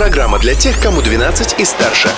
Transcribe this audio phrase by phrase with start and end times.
[0.00, 2.08] Программа для тех, кому 12 и старше.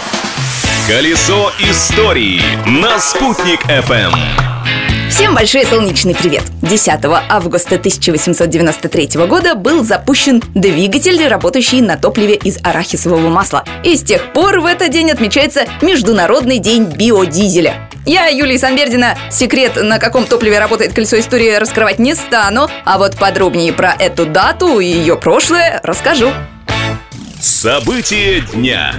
[0.86, 4.12] Колесо истории на «Спутник FM.
[5.10, 6.44] Всем большой солнечный привет!
[6.62, 13.64] 10 августа 1893 года был запущен двигатель, работающий на топливе из арахисового масла.
[13.82, 17.90] И с тех пор в этот день отмечается Международный день биодизеля.
[18.06, 23.16] Я, Юлия Санбердина, секрет, на каком топливе работает колесо истории, раскрывать не стану, а вот
[23.16, 26.32] подробнее про эту дату и ее прошлое расскажу.
[27.42, 28.94] События дня.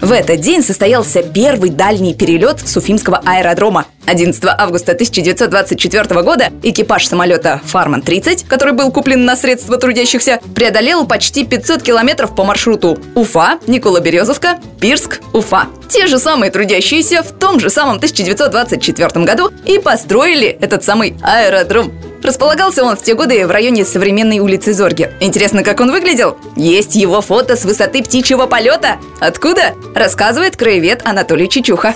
[0.00, 3.84] В этот день состоялся первый дальний перелет с Уфимского аэродрома.
[4.06, 11.44] 11 августа 1924 года экипаж самолета «Фарман-30», который был куплен на средства трудящихся, преодолел почти
[11.44, 15.66] 500 километров по маршруту Уфа, Никола-Березовка, Пирск, Уфа.
[15.90, 21.92] Те же самые трудящиеся в том же самом 1924 году и построили этот самый аэродром.
[22.22, 25.10] Располагался он в те годы в районе современной улицы Зорги.
[25.20, 26.36] Интересно, как он выглядел?
[26.56, 28.98] Есть его фото с высоты птичьего полета.
[29.20, 29.74] Откуда?
[29.94, 31.94] Рассказывает краевед Анатолий Чичуха.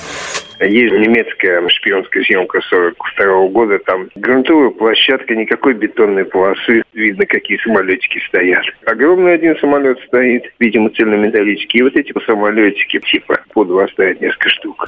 [0.61, 8.21] Есть немецкая шпионская съемка 42 года, там грунтовая площадка, никакой бетонной полосы, видно, какие самолетики
[8.29, 8.65] стоят.
[8.87, 14.49] Огромный один самолет стоит, видимо, цельнометаллический, и вот эти самолетики, типа, по два стоят несколько
[14.49, 14.87] штук.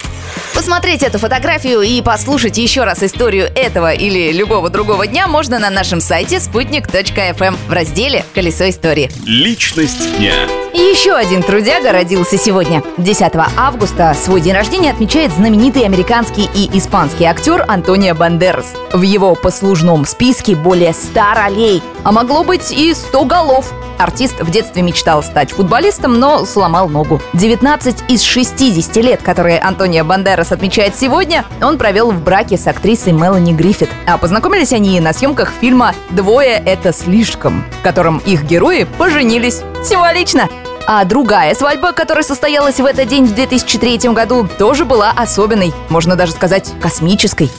[0.54, 5.70] Посмотреть эту фотографию и послушать еще раз историю этого или любого другого дня можно на
[5.70, 9.08] нашем сайте спутник.фм в разделе «Колесо истории».
[9.26, 10.67] Личность дня.
[10.78, 12.84] Еще один трудяга родился сегодня.
[12.98, 18.74] 10 августа свой день рождения отмечает знаменитый американский и испанский актер Антонио Бандерас.
[18.92, 23.72] В его послужном списке более 100 ролей, а могло быть и 100 голов.
[23.98, 27.20] Артист в детстве мечтал стать футболистом, но сломал ногу.
[27.32, 33.14] 19 из 60 лет, которые Антонио Бандерас отмечает сегодня, он провел в браке с актрисой
[33.14, 33.90] Мелани Гриффит.
[34.06, 39.62] А познакомились они на съемках фильма «Двое– это слишком», в котором их герои поженились.
[39.84, 40.48] Символично!
[40.90, 46.16] А другая свадьба, которая состоялась в этот день в 2003 году, тоже была особенной, можно
[46.16, 47.50] даже сказать, космической.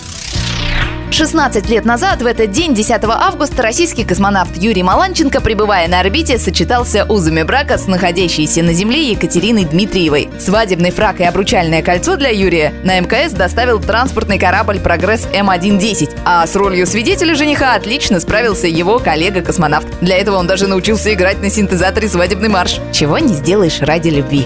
[1.11, 6.37] 16 лет назад, в этот день, 10 августа, российский космонавт Юрий Маланченко, пребывая на орбите,
[6.37, 10.29] сочетался узами брака с находящейся на Земле Екатериной Дмитриевой.
[10.39, 16.45] Свадебный фрак и обручальное кольцо для Юрия на МКС доставил транспортный корабль «Прогресс М110», а
[16.45, 19.87] с ролью свидетеля жениха отлично справился его коллега-космонавт.
[20.01, 22.79] Для этого он даже научился играть на синтезаторе свадебный марш.
[22.91, 24.45] Чего не сделаешь ради любви.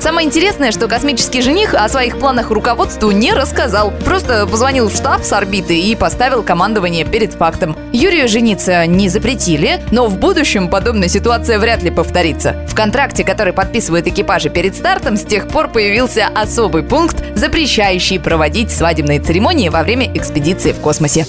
[0.00, 3.90] Самое интересное, что космический жених о своих планах руководству не рассказал.
[4.04, 7.76] Просто позвонил в штаб с орбиты поставил командование перед фактом.
[7.92, 12.56] Юрию жениться не запретили, но в будущем подобная ситуация вряд ли повторится.
[12.68, 18.70] В контракте, который подписывают экипажи перед стартом, с тех пор появился особый пункт, запрещающий проводить
[18.70, 21.26] свадебные церемонии во время экспедиции в космосе.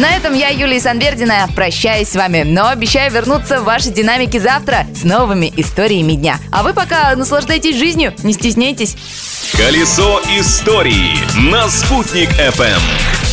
[0.00, 4.86] На этом я, Юлия Санбердина, прощаюсь с вами, но обещаю вернуться в ваши динамики завтра
[4.94, 6.38] с новыми историями дня.
[6.50, 8.96] А вы пока наслаждайтесь жизнью, не стесняйтесь.
[9.52, 11.18] Колесо истории
[11.50, 13.29] на «Спутник FM.